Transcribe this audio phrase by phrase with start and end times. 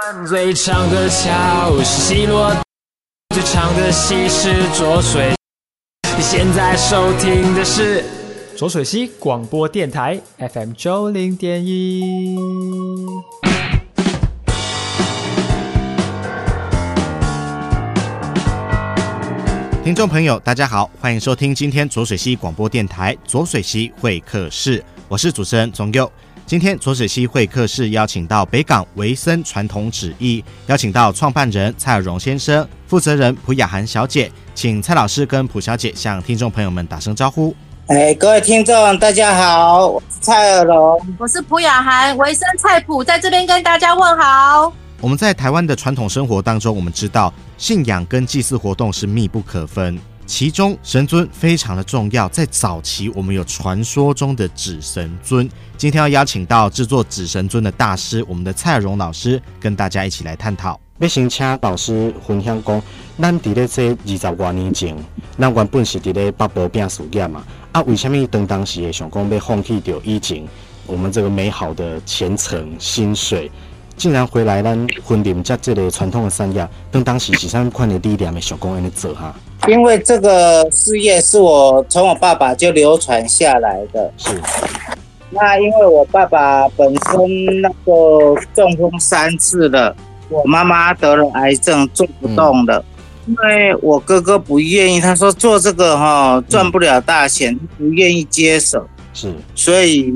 [0.00, 2.50] 湾最长的桥是西螺，
[3.34, 5.34] 最长的溪是浊水。
[6.16, 8.02] 你现在收听的是
[8.56, 12.36] 浊水溪广播电台 FM 九零点一。
[19.84, 26.10] 听众朋友，大家好，欢迎收听今天浊水溪广播电台浊水溪会客室，我是主持人宗佑。
[26.44, 37.54] 今天左水溪会客室邀请到北港维森传统旨意，邀请到创办人蔡尔荣先生、负责人蒲雅涵小姐，请蔡老师跟蒲小姐向听众朋友们打声招呼。
[37.86, 44.72] 哎，各位听众，大家好，我是蔡尔荣，我是蒲雅涵，维森菜谱在这边跟大家问好。
[45.00, 49.98] 我们在台湾的传统生活当中，我们知道信仰跟祭祀活动是密不可分，
[50.32, 52.26] 其中神尊非常的重要。
[52.30, 55.46] 在早期，我们有传说中的纸神尊。
[55.76, 60.80] 今天要邀请到制作纸神尊的大师，我们的蔡荣老师，跟大家一起来探讨。
[61.00, 62.82] 要先请老师分享讲，
[63.20, 64.96] 咱伫咧这二十多年前，
[65.38, 70.42] 咱原本是伫咧北部拼事业嘛，啊，为什么当当时会想讲要放弃掉以前
[70.86, 73.52] 我们这个美好的前程薪水？
[73.98, 79.34] 竟然回来，咱婚礼在这里传统的产业，当当时是啥款的力量的小工人的做哈？
[79.68, 84.12] 因为这个事业是我从我爸爸就流传下来的。
[84.16, 84.40] 是。
[85.30, 89.94] 那因为我爸爸本身那个中风三次了，
[90.28, 92.84] 我妈妈得了癌症做不动了，
[93.26, 98.86] 嗯、因为我哥哥不愿意，他说做这个哈赚不了大钱，嗯、不愿意接手。
[99.14, 99.32] 是。
[99.54, 100.12] 所以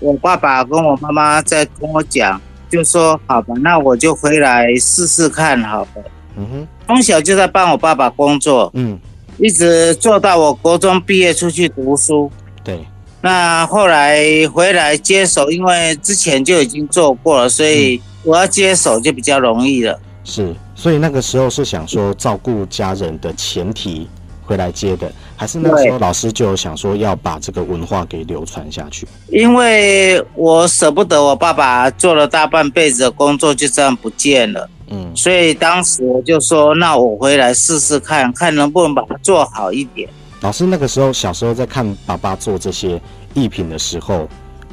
[0.00, 2.40] 我爸爸跟我妈妈在跟我讲。
[2.68, 6.02] 就说好吧，那我就回来试试看，好了。
[6.36, 8.98] 嗯哼，从小就在帮我爸爸工作，嗯，
[9.38, 12.30] 一直做到我国中毕业出去读书。
[12.62, 12.84] 对，
[13.20, 19.98] 那后来回来接手，因为之前就已经做过了，所以我要接手就比较容易了。
[20.24, 24.08] 是，所以那个时候是想说照顾家人的前提。
[24.48, 29.04] 回来接的，还是那个时候老师就想说要把这个文化给流传下去。
[29.28, 40.08] 因为我舍不得我爸爸做了大半辈子的工作就这样不见了，嗯，所以当时我就说，那我回来试试看看能不能把它做好一点。
[40.40, 43.00] 老师那个时候小时候在看爸爸做这些
[43.34, 44.28] 艺品的时候。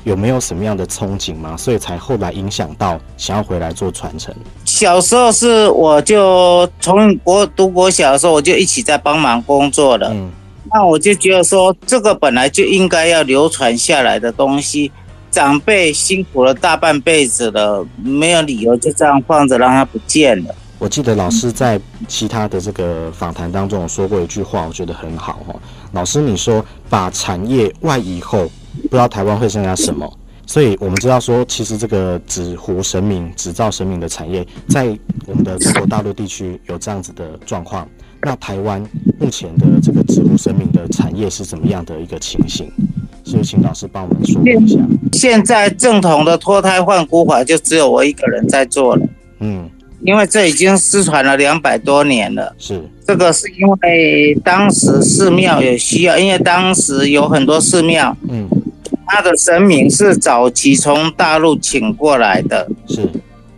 [0.05, 1.55] 有没有什么样的憧憬吗？
[1.55, 4.35] 所以才后来影响到想要回来做传承。
[4.65, 10.09] 小时候是我就从国读国小的时候，我就一起在帮忙工作的。
[10.09, 10.29] 嗯，
[10.73, 14.91] 那我就觉得说，这个本来就应该要流传下来的东西，
[15.33, 20.55] 长辈辛苦了大半辈子了，没有理由就这样放着让它不见了。
[20.77, 25.55] 我记得老师在其他的这个访谈当中说过一句话，我觉得很好哈。
[25.91, 28.49] 老师你说把产业外移后。
[28.83, 30.11] 不知道台湾会剩下什么，
[30.47, 34.85] 所以我们知道说，其实这个纸糊神明、纸造神明的产业，在
[35.27, 37.87] 我们的中国大陆地区有这样子的状况。
[38.23, 38.83] 那台湾
[39.19, 42.67] 目前的这个纸糊神明的产业是怎么样的一个情形？
[43.33, 44.77] 是不是请老师帮我们说一下？
[45.13, 49.01] 现在正统的脱胎换骨法就只有我一个人在做了。
[49.39, 49.67] 嗯。
[50.05, 52.83] 因为这已经失传了两百多年了，是。
[53.07, 58.47] 这个是因为当时寺庙有需要，因为当时有很多寺庙，嗯，
[59.07, 63.09] 他的神明是早期从大陆请过来的，是，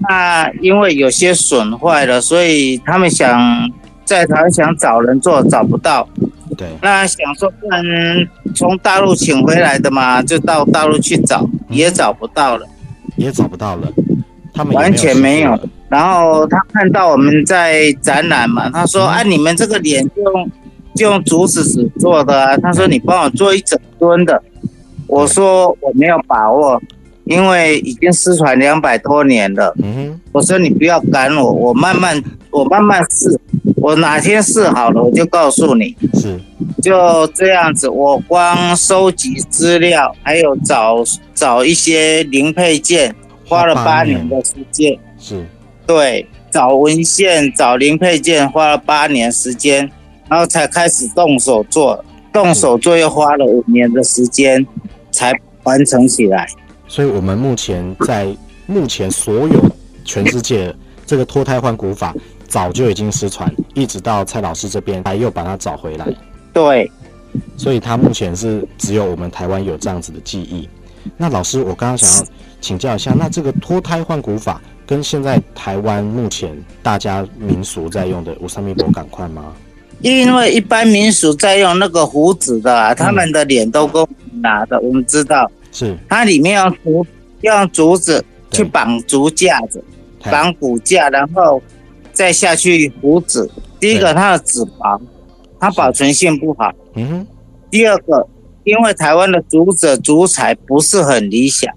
[0.08, 3.68] 那因为有些损坏了，所以他们想
[4.06, 6.08] 在台湾想找人做，找不到，
[6.58, 7.84] 对，那想说不然
[8.56, 12.66] 从大陆请回来的嘛，就到大陆去找，也找不到了，
[13.16, 13.92] 也找不到了，
[14.54, 15.58] 他们完全没有。
[15.88, 20.52] 然后他看到我们在展览嘛，他说：“啊，你们这个脸就用
[20.96, 24.42] 就用竹子纸做的啊。”他说：“你帮我做一整尊的。”
[25.08, 26.82] 我说：“我没有把握，
[27.26, 33.40] 因为已经失传两百多年了。”嗯，我说：“你不要赶我，我慢慢我慢慢试，
[33.86, 36.40] 我哪天试好了我就告诉你。”是，
[36.82, 41.04] 就这样子，我光收集资料，还有找
[41.36, 43.14] 找一些零配件，
[43.48, 44.98] 花了八年的时间。
[45.20, 45.46] 是。
[45.86, 49.88] 对，找文献、找零配件，花了八年时间，
[50.28, 52.04] 然后才开始动手做。
[52.34, 54.66] 动手做又花了五年的时间，
[55.12, 56.48] 才完成起来。
[56.88, 58.36] 所以，我们目前在
[58.66, 59.72] 目前所有
[60.04, 60.74] 全世界
[61.06, 62.16] 这个脱胎换骨法，
[62.48, 66.08] 早就已经失传，一直到蔡老师这边，才又把它找回来。
[66.54, 66.90] 对，
[67.58, 70.68] 所以他目前是只有我们台湾有这样子的记忆。
[71.18, 72.32] 那老师，我刚刚想要
[72.62, 74.62] 请教一下，那这个脱胎换骨法。
[74.88, 79.52] 跟现在台湾目前大家民俗在用的有什么不同吗？
[80.02, 84.08] 因为一般民俗在用那个胡子的，啊，他们的脸都够
[84.44, 85.50] 拿的，我们知道。
[85.72, 85.98] 是。
[86.08, 87.08] 它里面用竹
[87.42, 89.84] 用竹子去绑竹架子，
[90.20, 91.60] 绑骨架，然后
[92.16, 93.52] 再下去补子。
[93.80, 95.00] 第一个，它的脂肪，
[95.60, 96.72] 它保存性不好。
[96.96, 97.28] 嗯哼。
[97.70, 98.28] 第二个，
[98.64, 101.72] 因为台湾的竹子竹材不是很理想，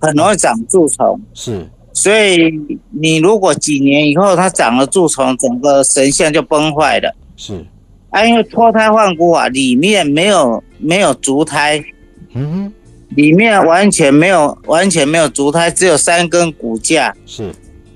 [0.00, 1.20] 很容易长蛀虫。
[1.34, 1.68] 是。
[1.92, 2.50] 所以
[2.90, 7.14] 你如果几年以后它长了蛀虫，整个神像就崩坏了。
[7.36, 7.64] 是。
[8.10, 11.84] 啊，因为脱胎换骨啊，里面没有没有竹胎。
[12.32, 12.72] 嗯哼。
[13.14, 17.14] 里面完全没有，完全没有竹胎，只有三根骨架。
[17.26, 17.52] 是，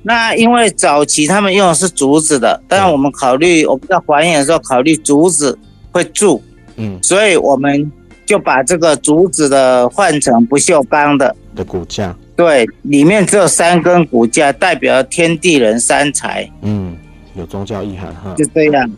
[0.09, 5.59] 那因为早期他们用的是竹子的，但我们考虑，我们在还原的时候考虑竹子
[5.91, 6.41] 会蛀，
[6.77, 7.91] 嗯，所以我们
[8.25, 12.15] 就把这个竹子的换成不锈钢的的骨架。
[12.37, 16.49] 对，里面只有三根骨架，代表天地人三才。
[16.63, 16.97] 嗯，
[17.35, 18.33] 有宗教意涵哈。
[18.37, 18.89] 就这样。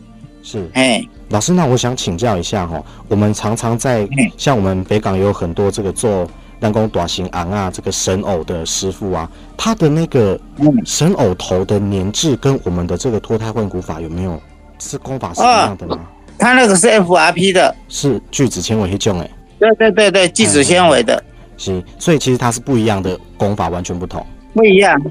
[0.43, 1.03] 是，哎。
[1.29, 6.27] 老师，那我想请教一下哈，我们常常在像我们北港有很多这个做
[6.59, 10.39] 人工短型昂啊，这个神偶的师傅啊，他的那个
[10.85, 14.41] 神偶头的粘制跟我们的这个脱胎换骨法有没有
[14.79, 15.95] 是功法是一样的吗？
[15.95, 15.99] 哦、
[16.37, 19.29] 他那个是 FRP 的，是聚酯纤维黑种哎，
[19.59, 21.25] 对对对对，聚酯纤维的、嗯，
[21.57, 25.01] 是，所以其实它是不一样的功法，完全不同，不一样，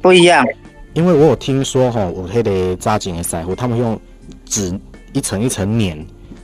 [0.00, 0.44] 不一样，
[0.94, 3.98] 因为我有听说哈，我黑的扎紧的腮胡他们用
[4.44, 4.78] 纸。
[5.12, 5.96] 一层一层粘，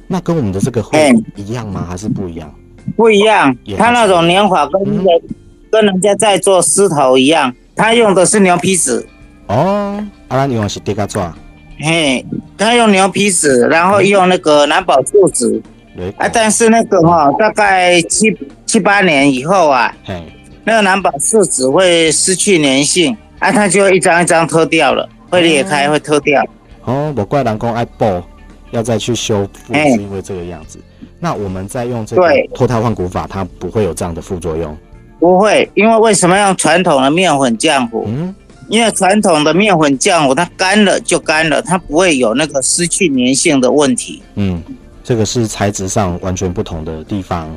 [0.08, 1.82] 那跟我们的这个会一样吗？
[1.84, 2.50] 欸、还是不一样？
[2.96, 5.34] 不一样，他那种粘法跟人、嗯、
[5.70, 9.04] 跟人家在做狮头一样，他用的是牛皮纸。
[9.46, 11.34] 哦，阿拉用的是迪卡抓。
[11.80, 12.24] 嘿，
[12.56, 15.60] 他用牛皮纸，然后用那个蓝宝树脂。
[15.96, 18.34] 嗯、啊，但是那个哈、哦，大概七
[18.66, 20.22] 七八年以后啊，嘿，
[20.64, 26.42] 那个蓝宝树脂会失去粘性，啊，它就一张一张脱掉了，会裂开，会脱掉。
[26.84, 28.22] 哦，我怪人工爱爆。
[28.70, 30.78] 要再去修复，是因为这个样子。
[30.78, 30.84] 欸、
[31.24, 32.22] 那我们再用这个
[32.52, 34.76] 脱胎换骨法，它不会有这样的副作用。
[35.20, 38.04] 不会，因为为什么要用传统的面粉浆糊？
[38.08, 38.34] 嗯，
[38.68, 44.20] 因为传统的面粉浆糊它干了就干了，它不会有那个失去粘性的问题。
[44.34, 44.60] 嗯，
[45.04, 47.48] 这个是材质上完全不同的地方。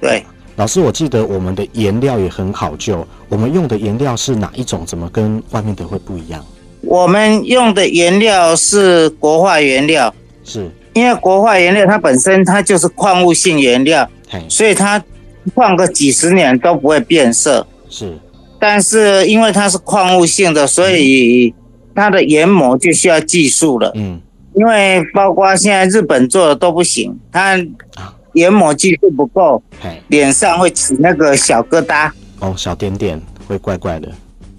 [0.00, 0.22] 对，
[0.56, 4.86] 老师，我记得我们的颜料也很考究，我们用的颜料是哪一种？
[4.86, 6.42] 怎么跟外面的会不一样？
[6.80, 10.14] 我们用的颜料是国画原料。
[10.42, 14.08] 是因为国画原料它本身它就是矿物性原料，
[14.48, 15.02] 所以它
[15.54, 17.66] 放个几十年都不会变色。
[17.88, 18.16] 是，
[18.58, 21.54] 但是因为它是矿物性的，所以
[21.94, 23.92] 它的研磨就需要技术了。
[23.94, 24.20] 嗯，
[24.54, 27.58] 因为包括现在日本做的都不行，它
[28.34, 29.62] 研磨技术不够，
[30.08, 32.10] 脸上会起那个小疙瘩。
[32.40, 34.08] 哦，小点点会怪怪的。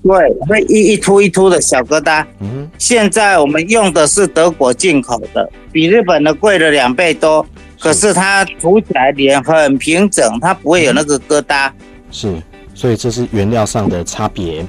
[0.04, 0.14] 对，
[0.48, 2.26] 会一一凸一凸的小疙瘩。
[2.40, 7.46] 嗯，现在我们用的是德国进口的，比日本的贵了两倍多。
[7.80, 11.72] 可是它涂起来脸很平整，它不会有那个疙瘩。
[12.12, 12.36] 是，
[12.76, 14.66] 所以这是原料上的差别。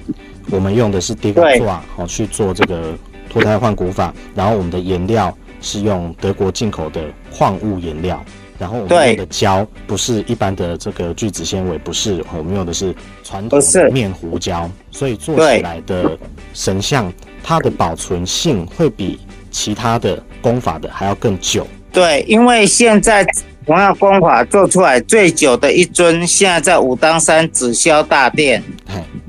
[0.50, 2.94] 我们用的是低压做好去做这个
[3.30, 7.00] 脱胎换骨法，然后我们的颜料是用德国进口的
[7.30, 8.22] 矿物颜料。
[8.62, 12.94] 然后我们用的胶不是一般的这个聚酯纤维，不是，我们用的是
[13.24, 16.16] 传统的面糊胶，所以做起来的
[16.54, 17.12] 神像，
[17.42, 19.18] 它的保存性会比
[19.50, 21.66] 其他的功法的还要更久。
[21.90, 23.26] 对，因为现在
[23.66, 28.62] 同样功法做出来最久的一尊，现在在武当山紫霄大殿，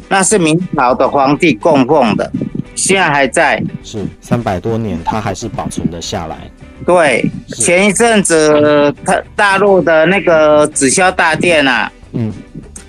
[0.08, 2.32] 那是明朝的皇帝供奉的，
[2.76, 6.52] 现在还在，是三百多年，它还是保存了下来。
[6.86, 12.32] 对，前一阵子他大陆的那个紫霄大殿啊，嗯，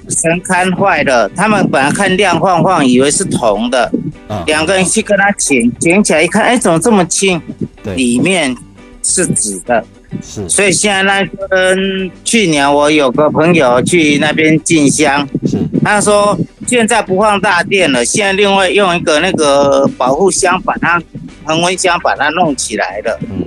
[0.09, 3.91] 神龛坏了，他们本来看亮晃晃，以为是铜的，
[4.27, 7.41] 啊，两个人去跟他捡，捡起来一看，哎，怎么这么轻？
[7.83, 8.55] 对，里面
[9.03, 9.85] 是纸的，
[10.23, 16.37] 是，所以现在那跟去年我有个朋友去那边进香，是，他说
[16.67, 21.01] 现在不放大殿了，现在另外用一个那个保护箱把它
[21.45, 23.44] 恒温箱把它弄起来了，嗯。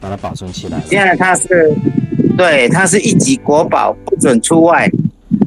[0.00, 0.80] 把它保存起来。
[0.86, 1.74] 现在它是，
[2.36, 4.90] 对，它是一级国宝，不准出外。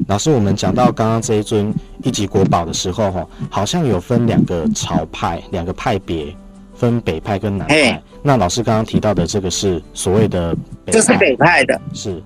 [0.07, 6.27] 老师，我们讲到刚刚这一尊一级国宝的时候，哈，好像有分两个朝派，两个派别，
[6.73, 8.01] 分北派跟南派。
[8.21, 10.53] 那老师刚刚提到的这个是所谓的
[10.85, 12.21] 北派，这是北派的，是。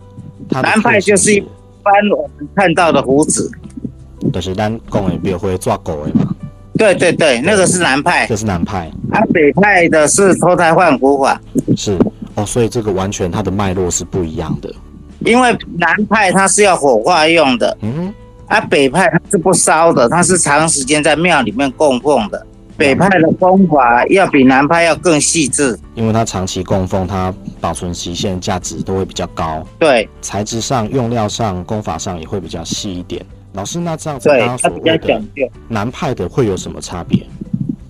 [0.50, 1.40] 南派就是一
[1.82, 3.50] 般我们看到的胡子，
[4.34, 6.36] 就是咱讲的庙会抓狗的嘛。
[6.78, 8.92] 对对对，那个是南派，这是南派。
[9.12, 11.40] 啊，北派的是脱胎换骨法，
[11.78, 11.98] 是。
[12.36, 14.74] 哦，所以这个完全它的脉络是不一样的，
[15.20, 18.14] 因为南派它是要火化用的，嗯，
[18.48, 22.46] 啊，北派它是不烧的，它是长时间在庙里面供奉的。
[22.78, 29.66] 北派的功法要比南派要更细致，因为它长期供奉，它保存期限价值都会比较高。
[29.80, 33.26] 对，材质上、用料上、功法上也会比较细一点。
[33.54, 35.22] 老师，那这样子刚刚所谓的
[35.70, 37.26] 南派的会有什么差别？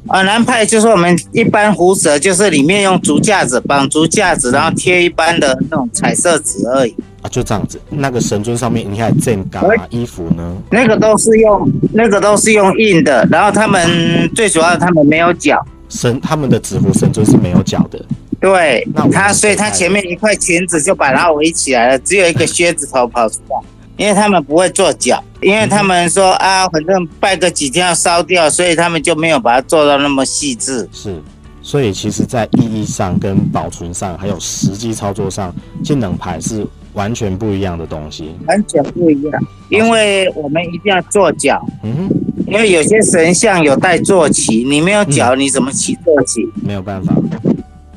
[0.08, 6.96] 啊，南派就是我们一般胡蛇，就是里面用竹架子绑竹架子，然后贴一般的那种彩色纸而已。
[7.22, 7.80] 啊，就这样子。
[7.90, 10.56] 那个神尊上面，你看这嘎衣服呢？
[10.70, 15.60] 那个都是用那个都是用印的，然后他们最主要，他们没有脚。
[15.90, 18.00] 神他们的纸糊神尊是没有脚的。
[18.40, 23.58] 对，那他所以他前面一块裙子就把它围起来了，只有一个靴子头跑出来，
[23.98, 30.88] 因为他们不会做脚，因为他们说啊，反正拜个几天要烧掉，所以他们就没有把它做到那么细致。
[30.92, 31.22] 是，
[31.62, 41.66] 所以其实在意义上、跟保存上，还有实际操作上，金能牌是完全不一样的东西，完全不一样，因为我们一定要做脚。
[41.84, 42.10] 嗯，
[42.48, 46.42] 因为有些神像有带坐骑，你没有脚，你怎么骑坐骑？
[46.62, 47.14] 没有办法。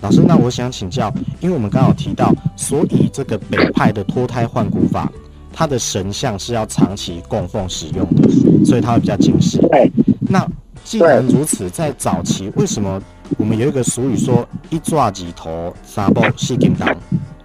[0.01, 5.11] 老师，那我想请教，因为我们刚好提到，所以这个北派的脱胎换骨法，
[5.59, 8.31] 它的神像是要长期供奉使用的，
[8.65, 9.59] 所以它会比较精细。
[9.73, 9.91] 对。
[10.21, 10.47] 那
[10.85, 13.03] 既然如此，在早期为什么
[13.37, 16.89] 我们有一个俗语说“一抓几头沙包细金当”，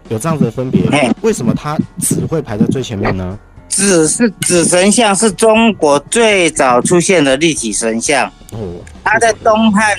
[0.09, 0.83] 有这样子的分别？
[1.23, 3.35] 为什么它只会排在最前面呢？
[3.67, 8.27] 纸是纸神像，是中国最早出现的立体神像。
[8.51, 8.59] 哦。
[9.03, 9.97] 它在东汉。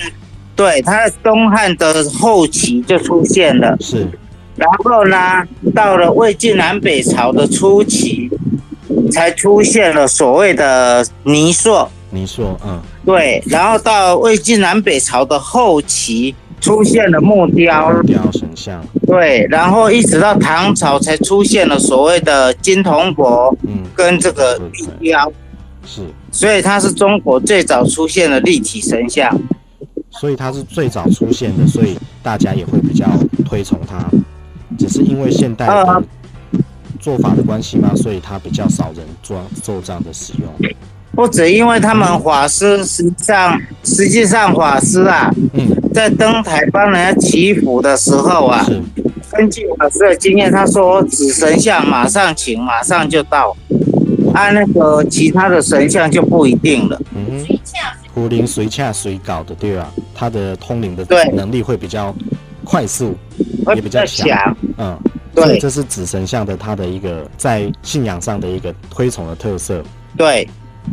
[0.55, 4.07] 对，它在东汉的后期就出现了，是，
[4.55, 5.43] 然后呢，
[5.73, 8.29] 到了魏晋南北朝的初期，
[9.11, 11.87] 才出现了所谓的泥塑。
[12.11, 17.91] 泥塑，嗯，对，然后到魏晋南北朝的后期，出现了木雕。
[17.91, 18.81] 木雕神像。
[19.05, 24.57] 对，然后一直到唐朝才出现了所谓的金铜箔，嗯，跟这个
[24.99, 25.29] 玉雕。
[25.85, 29.29] 是，所以它是中国最早出现的立体神像。
[30.09, 33.05] 所以它是最早出现的，所以大家也会比较
[33.45, 33.97] 推崇它。
[34.77, 36.03] 只是因为现代的
[36.99, 40.71] 做法的关系吗，所以它比较少人做做这样的使用。
[41.11, 48.65] 不止因为他们法师实际上实际上法师啊，嗯，在登台帮人家祈福的时候啊，
[49.31, 53.55] 根据法师的经验，他说纸神像马上请，马上就到，
[54.33, 56.99] 按那个其他的神像就不一定了。
[57.15, 57.45] 嗯。
[58.13, 59.91] 福灵随洽随搞的，对吧？
[60.13, 62.15] 他的通灵的能力会比较
[62.63, 63.13] 快速，
[63.75, 64.55] 也比较强。
[64.77, 64.97] 嗯，
[65.33, 69.83] 对，这是纸神像的它的一个在信仰上的一个推崇的特色。
[70.17, 70.47] 对，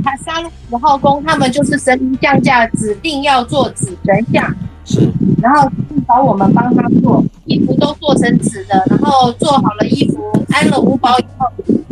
[0.04, 4.54] 他杀戮十号宫，他们就是神明降价，指定要做纸神像。
[4.84, 5.10] 是，
[5.40, 5.70] 然后
[6.08, 11.46] 找我们帮他做衣服，都做成纸的，然后做好了衣服，安了五宝以后，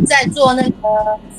[0.04, 0.72] 再做那个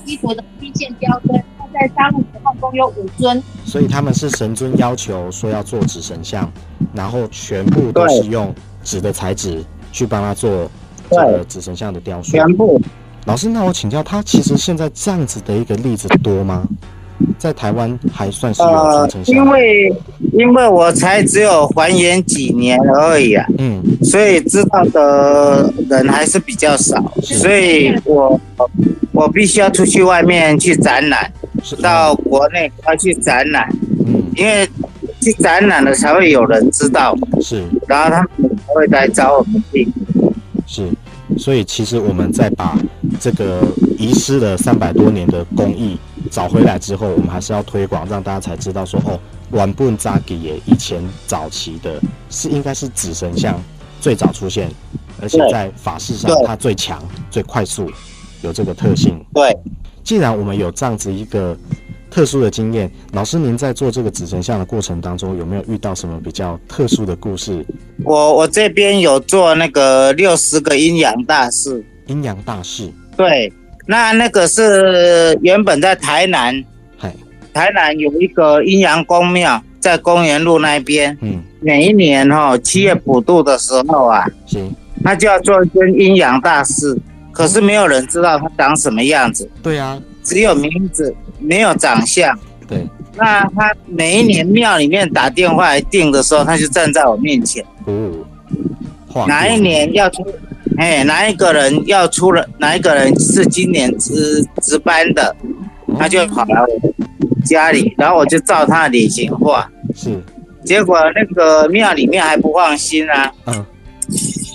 [0.05, 1.39] 衣服的虚线雕刻。
[1.73, 6.51] 在沙鹿十号宫有五尊，所以他们是神尊要求说要做纸神像，
[6.93, 8.53] 然后全部都是用
[8.83, 10.69] 纸的材质去帮他做
[11.09, 12.31] 这个纸神像的雕塑。
[12.31, 12.81] 全部。
[13.25, 16.67] 老师，那我请教他，其实现在这样子的一个例子多吗？
[17.37, 19.37] 在台湾还算是有传承下来。
[19.39, 19.95] 呃，因为
[20.33, 28.39] 因为我才只有还原几年而已啊，嗯，所以知道的人还是比较少，所以我
[29.11, 31.31] 我必须要出去外面去展览。
[31.79, 33.69] 到国内要去展览，
[34.07, 34.67] 嗯，因为
[35.21, 39.91] 去展览了才会有人知道，是，然后他们才会来找我们订，
[40.65, 40.91] 是，
[41.37, 42.77] 所以其实我们在把
[43.19, 43.61] 这个
[43.97, 45.97] 遗失了三百多年的工艺
[46.29, 53.61] 找回来之后，我们还是要推广，让大家才知道说，哦，软布扎吉耶以前早期的是应该是纸神像
[53.99, 54.69] 最早出现，
[55.21, 57.91] 而且在法式上它最强、最快速，
[58.41, 59.55] 有这个特性，对。
[60.03, 61.55] 既然我们有这样子一个
[62.11, 67.65] 特殊的经验，老师您在做这个紫神像的过程当中，有没有遇到什么比较特殊的故事？
[68.03, 71.83] 我我这边有做那个六十个阴阳大士。
[72.07, 72.91] 阴阳大士。
[73.15, 73.51] 对，
[73.87, 76.53] 那那个是原本在台南，
[77.53, 81.17] 台南有一个阴阳宫庙，在公园路那边。
[81.21, 81.41] 嗯。
[81.63, 86.97] 每一年哈、哦、七月普渡的时候啊，行，他就要做一尊阴阳大士。
[87.31, 89.47] 可是没有人知道他长什么样子。
[89.61, 92.37] 对啊，只有名字，没有长相。
[92.67, 97.63] 对，那他每一年庙里面打电话来订的时候，他就站在我面前。
[97.85, 99.25] 哦。
[99.27, 100.25] 哪一年要出？
[100.77, 102.47] 哎，哪一个人要出了？
[102.59, 105.35] 哪一个人是今年值值班的？
[105.99, 106.67] 他就跑来我
[107.43, 109.69] 家里，然后我就照他的脸型画。
[109.95, 110.17] 是。
[110.63, 113.31] 结果那个庙里面还不放心啊。
[113.47, 113.65] 嗯。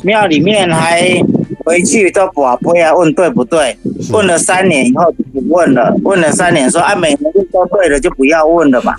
[0.03, 1.21] 庙里面还。
[1.65, 3.77] 回去都不不要问对不对？
[4.13, 5.95] 问了三年以后就不问了。
[6.03, 8.95] 问了三年说啊，每年都对了就不要问了嘛。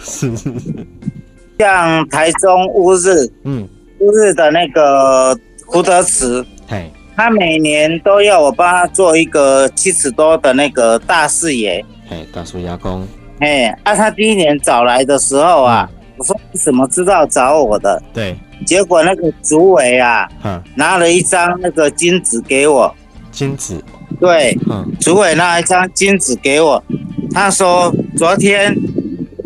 [1.59, 3.67] 像台中乌日，嗯，
[3.99, 5.35] 乌日的那个
[5.65, 13.07] 胡德慈，嘿，他每年都要我帮他做一个七尺多的那个大视野，嘿，大树牙工，
[13.39, 17.99] 哎，啊，他第一年找来的时候啊，我说你怎么知道找我的？
[18.13, 22.93] 对，结果那个主委啊，哼，拿了一张那个金纸给我。
[23.31, 23.83] 金纸，
[24.19, 26.83] 对，嗯，主委那一张金纸给我，
[27.31, 28.75] 他说昨天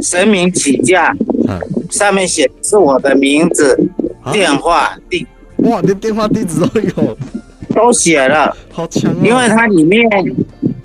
[0.01, 1.13] 神明起驾，
[1.47, 3.77] 嗯，上面写的是我的名字、
[4.23, 4.31] 啊？
[4.31, 5.27] 电话、地
[5.57, 7.17] 哇，连电话地址都有，
[7.75, 9.15] 都写了，好强哦！
[9.23, 10.09] 因为它里面，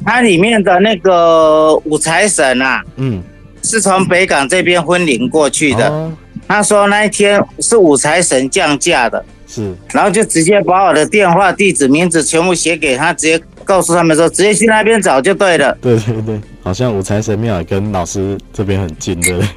[0.04, 3.22] 它里面的那个五财神啊，嗯，
[3.62, 5.88] 是从北港这边分灵过去的。
[5.88, 6.12] 哦。
[6.48, 15.76] 他说那一天是五财神降价的，是，然后就直接把我的电话、地址、名字全部写给他，直接告诉他们说，直接去那边找就对了。
[15.82, 19.48] 对对对，好像五财神庙也跟老师这边很近，对不对？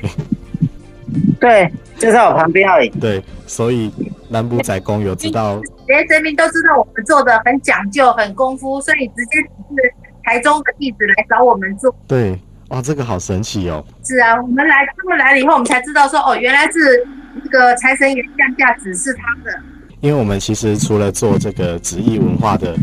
[1.40, 2.90] 对，就在我旁边而已。
[2.90, 3.92] 对，所以
[4.28, 11.96] 南部仔公有知道，连神明都知道我们做的很讲究、很功夫，所以直接是台中的弟子来找我们做。
[12.08, 12.38] 对，
[12.70, 13.84] 哇，这个好神奇哦。
[14.04, 17.08] 是啊，我们来，他们来了以后，我们才知道说，哦，原来是
[17.44, 19.58] 那个财神爷降价指示他的。
[20.02, 22.74] 因为我们其实除了做这个纸艺文化的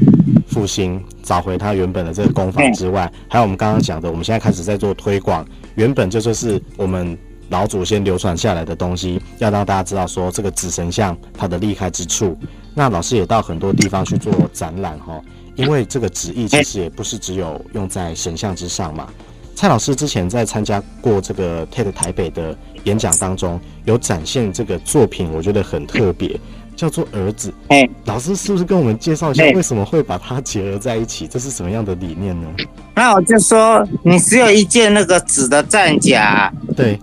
[0.56, 7.14] 复兴，找回它原本的这个功法之外，还有我们刚刚讲的，我们现在开始在做推广，原本这就是我们
[7.50, 12.38] 老祖先流传下来的东西，要让大家知道说这个纸神像它的厉害之处。
[12.74, 15.20] 那老师也到很多地方去做展览哈，
[15.56, 19.10] 因为这个纸艺其实也不是只有用在神像之上嘛。
[19.54, 26.40] 蔡老师之前在参加过这个 TED 台北的演讲当中，有展现这个作品，我觉得很特别。
[26.76, 31.26] 叫做儿子，哎，老师是不是跟我们介绍一下哎为什么会把它结合在一起？
[31.26, 32.46] 这是什么样的理念呢？
[32.94, 37.00] 那我就说，你只有一件那个纸的战甲，对，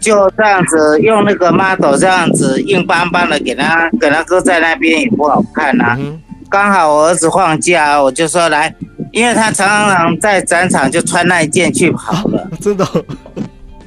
[0.00, 5.96] 就这样子用那个 model 这样子硬邦邦的给他给他搁在那边也不好看呐、啊。
[5.98, 8.74] 嗯刚好我儿子放假，我就说来，
[9.10, 13.04] 因为他常常在展场就穿那一件去跑了，哼，真的哦，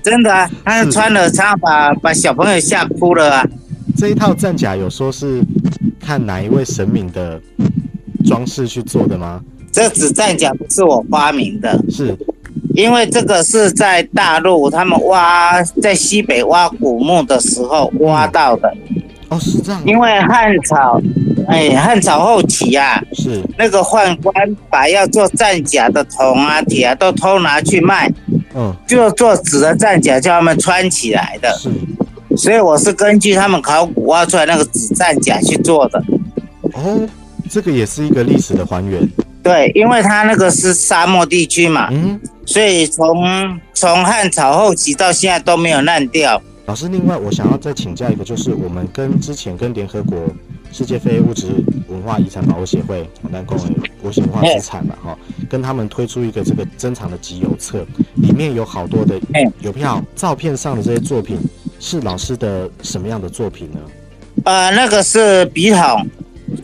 [0.01, 3.46] 真的啊，他穿了常常把把小朋友吓哭了啊。
[4.05, 5.41] 这一套战甲有说是
[5.99, 7.41] 看哪一位神明的
[8.23, 9.41] 装饰去做的吗？
[9.71, 12.15] 这纸战甲不是我发明的，是，
[12.75, 18.71] 因为这个是在大陆他们挖在西北挖古墓的时候挖到的，
[19.30, 21.01] 哦，是这样，因为汉朝，
[21.47, 28.08] 哎，汉朝后期啊，是，那个宦官把要做战甲的铜啊、铁啊都偷拿去卖，
[28.53, 31.51] 嗯，就做纸的战甲叫他们穿起来的。
[31.58, 31.71] 是，
[32.36, 36.04] 所以我是根据他们考古挖出来那个纸战甲去做的。
[36.74, 37.08] 哦，
[37.50, 39.08] 这个也是一个历史的还原，
[39.41, 46.41] 对，因为它那个是沙漠地区嘛，嗯，所以从从汉朝后期到现在都没有烂掉。
[46.65, 50.17] 老师，另外我想要再请教一个，就是我们跟之前跟联合国
[50.71, 51.45] 世界非物质
[51.88, 53.65] 文化遗产保护协会，我们公有
[54.02, 55.17] 国际文化资产嘛，哈，
[55.48, 59.21] 跟他们推出一个这个珍藏的集邮册，里面有好多的
[59.60, 61.38] 邮票，照片上的这些作品
[61.79, 63.79] 是老师的什么样的作品呢？
[64.43, 65.81] 呃，那个是笔筒，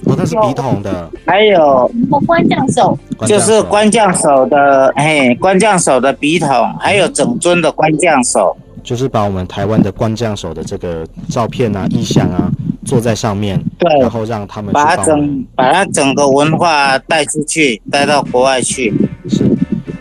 [0.06, 8.56] 哦，那是笔筒的，还有我官将手，就是官将手的，嘿，官将手的笔筒，还有整尊的官将手。
[8.84, 12.50] 就是把我们台湾的官将手的这个照片啊、意象啊，
[12.84, 18.91] 做在上面，对，然后让他们把整把它整个文化带出去，带到国外去。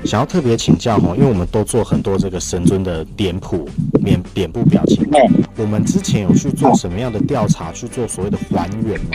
[0.02, 3.68] 是想要特别请教哈，因为我们都做很多这个神尊的脸谱、
[4.00, 5.20] 脸脸部表情，对，
[5.56, 9.06] 我们之前有去做什么样的调查，去做所谓的还原吗？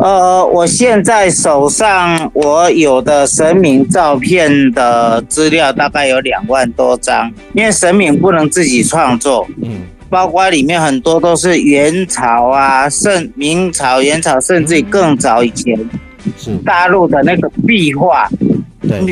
[0.00, 15.74] 呃，我现在手上我有的神明照片的资料大概有两万多张，因为神明不能自己创作，嗯，包括里面很多都是元朝啊、甚明朝、元朝，甚至更早以前
[16.36, 18.51] 是，大陆的那个壁画，对，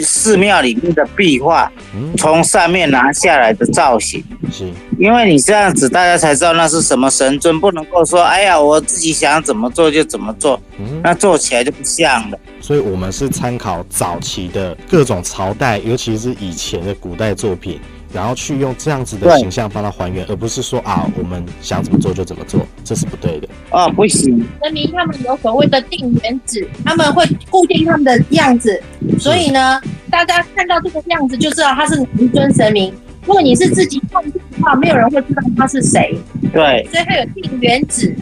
[0.01, 4.23] 寺庙里面的壁画，嗯，从上面拿下来的造型。
[4.53, 12.39] 是，因为你这样子，大家才知道那是什么神尊，不能够说，哎呀，我自己想怎么做就怎么做，嗯，那做起来就不像了。
[12.61, 17.81] 所以我们是参考早期的各种朝代，尤其是以前的古代作品，
[18.13, 23.49] 然后去用这样子的形象帮他还原，而不是说啊，我们想怎么做就怎么做，这是不对的。
[23.71, 28.83] 啊，不行，神明他们有所谓的定原子，他们会固定他们的样子，
[29.19, 32.93] 所以呢，大家看到这个样子就知道他是哪一尊神明。
[33.27, 36.19] 如果你是自己创作的话，没有人会知道他是谁，
[36.53, 38.13] 对，所以他有定原子。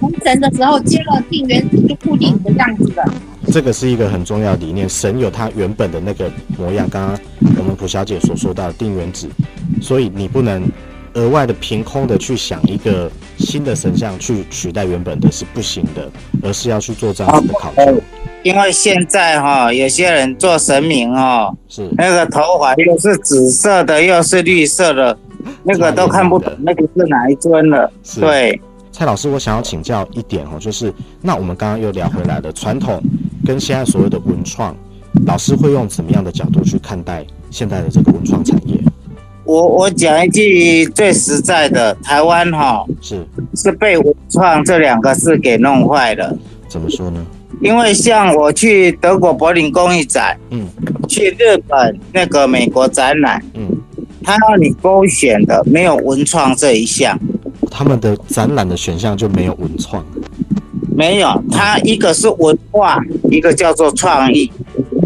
[0.00, 3.04] 从神的时候接了定原子，就固定你的样子了。
[3.50, 7.18] 这个是一个很重要的理念，神有他原本的那个模样，刚刚
[7.58, 9.28] 我们卜小姐所说到的定原子，
[9.80, 10.62] 所以你不能
[11.14, 16.10] 额外的凭空的去想一个新的神像去取代原本的是不行的，
[16.42, 18.00] 而是要去做这样子的考究。
[18.44, 25.18] 因为现在哈、哦，有些人做神明哦，是那个头环又是紫色的，又是绿色的，
[25.64, 27.90] 那个都看不懂，那个是哪一尊了？
[28.04, 28.60] 是对，
[28.92, 33.02] 蔡老师，我想要请教一点哦，就是那我们刚刚又聊回来了，传统
[33.48, 34.76] 跟现在所谓的文创，
[35.24, 38.78] 老师会用怎么样的角度去看待现在的这个文创产业？
[39.42, 46.36] 我我讲一句最实在的，台湾哈是是被文创这两个字给弄坏了。
[46.68, 47.24] 怎么说呢？
[47.62, 50.68] 因为像我去德国柏林工艺展，嗯，
[51.08, 53.66] 去日本那个美国展览，嗯，
[54.22, 57.18] 他要你勾选的没有文创这一项，
[57.70, 60.04] 他们的展览的选项就没有文创，
[60.94, 63.00] 没有，它一个是文化，
[63.30, 64.50] 一个叫做创意。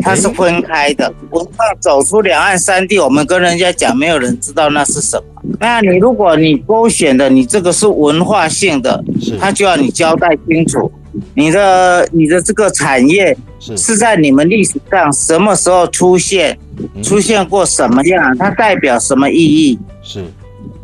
[0.04, 5.24] 它是分开的，文化走出两岸三地，我们跟人家讲，没有人知道那是什么。
[5.60, 9.04] 那你如果你勾选的，你这个是文化性的，
[9.38, 10.90] 他就要你交代清楚，
[11.34, 16.58] 你的你的这个产业是在你们历史上什么时候出现，
[17.00, 19.78] 出现过什么样，它代表什么意义？
[20.02, 20.24] 是。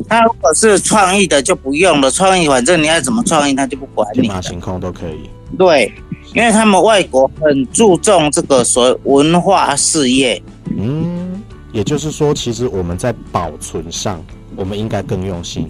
[0.09, 4.23] 它如果是创意的就不用了，创意反正你爱怎么创意，他就不管你。
[4.23, 5.29] 天马行空都可以。
[5.59, 5.93] 对。
[6.35, 10.41] 因为他们外国很注重这个所谓文化事业，
[10.79, 14.23] 嗯，也就是说，其实我们在保存上，
[14.55, 15.67] 我们应该更用心，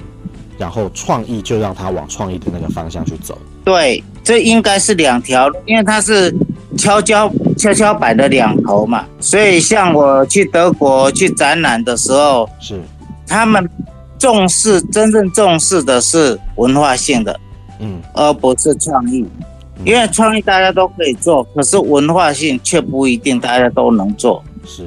[0.59, 3.39] 然后创意就让它往创意的那个方向去走。
[3.65, 6.35] 对，这应该是两条路，因为它是
[6.77, 12.81] 跷跷跷跷板的两头嘛，所以像我去德国去展览的时候，是
[13.27, 13.69] 他们
[14.19, 17.39] 重视真正重视的是文化性的，
[17.79, 19.25] 嗯，而不是创意。
[19.85, 24.43] 因为创意大家都可以做，可是文化性却不一定大家都能做。
[24.67, 24.87] 是，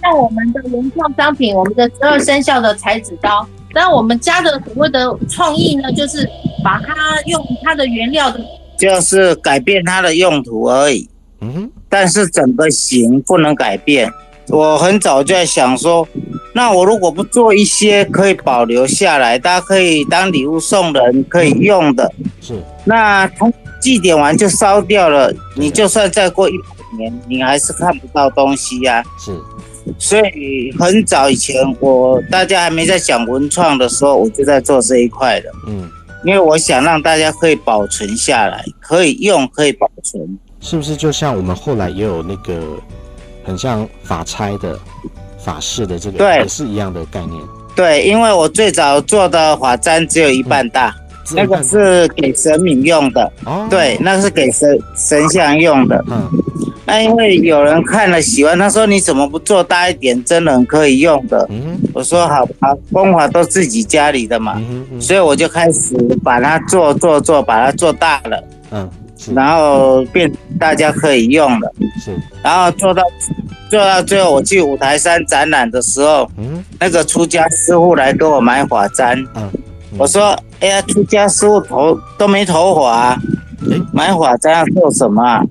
[0.00, 6.28] 像我们的文创商品，我们的十二生肖的裁纸刀，但我们家的所谓的创意呢，就是
[6.62, 8.40] 把它用它的原料的，
[8.78, 11.08] 就是改变它的用途而已。
[11.40, 14.12] 嗯，但是整个形不能改变。
[14.48, 16.06] 我很早就在想说，
[16.54, 23.52] 那我如果不做一些可以保留下来，大家可以当礼物送人可以用的，是那从。
[23.82, 29.04] 祭典完就烧掉了，你就算再过一百年，你还是看不到东西呀、啊。
[29.18, 29.36] 是，
[29.98, 35.50] 所以很早以前，我大家还没在讲文创的时候，我就在做这一块的。
[35.66, 35.90] 嗯，
[36.24, 40.38] 因为我想让大家可以保存下来，可以用，可以保存。
[40.60, 42.62] 是不是就像我们后来也有那个
[43.44, 44.78] 很像法差的
[45.38, 47.40] 法式的这个，对，也是一样的概念。
[47.74, 50.88] 对，因为我最早做的法簪只有一半大。
[50.88, 50.98] 嗯
[51.34, 56.04] 那个是给神明用的，哦、对，那是给神神像用的。
[56.10, 56.28] 嗯，
[56.84, 61.46] 那因为有人看了喜欢，他说你怎么不做大一点，真人可以用的。
[61.48, 68.44] 嗯，我说好吧，功法都自己家里的嘛，嗯嗯、所以我就开始把它做做做，把它做大了。
[68.72, 68.90] 嗯，
[69.34, 71.72] 然后变大家可以用了。
[72.02, 73.02] 是，然后做到
[73.70, 79.18] 做到最后，我去五台山展览的时候，嗯，那个出家师傅来给我买法簪。
[79.34, 79.50] 嗯。
[79.98, 83.18] 我说：“哎呀，出家师傅头都没头发、啊，
[83.92, 85.44] 买法簪要做什么、啊？”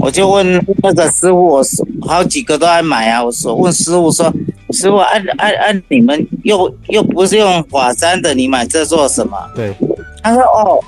[0.00, 3.22] 我就问那个师傅，我说好几个都爱买啊。
[3.22, 4.32] 我说问师傅说
[4.74, 9.72] ：“师傅，按按按，你们又又不是用法簪的，你买这做什么？”对，
[10.20, 10.82] 他说：“哦，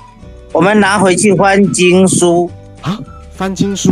[0.51, 2.49] 我们拿回去翻经书
[2.81, 2.97] 啊，
[3.35, 3.91] 翻经书。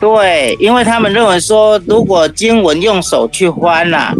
[0.00, 4.14] 对，因为他们认为说，如果经文用手去翻呐、啊。”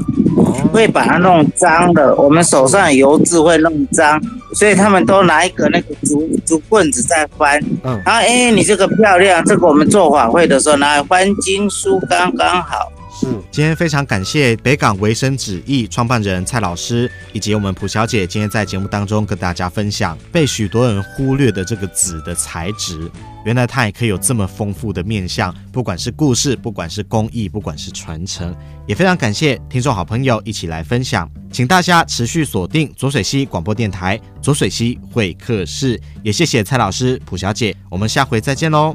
[0.70, 4.20] 会把它弄脏的，我们手上油渍会弄脏，
[4.52, 7.58] 所以他们都拿一个那个竹竹棍子在翻。
[7.82, 12.92] 嗯，然后哎，你这个漂亮，这个我们做法会的时候拿来翻经书刚刚好。
[13.20, 23.10] 是，今天非常感谢北港维生纸艺创办人蔡老师以及我们蒲小姐，今天在节目当中跟大家分享被许多人忽略的这个纸的材质。
[23.44, 28.54] 原来它也可以有这么丰富的面相，不管是故事，不管是工艺，不管是传承，
[28.86, 38.94] 也非常感谢听众好朋友一起来分享，请大家持续锁定左水溪广播电台左水溪会客室，也谢谢蔡老师、蒲小姐，我们下回再见喽。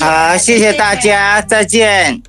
[0.00, 2.20] 好，谢谢大家，再见。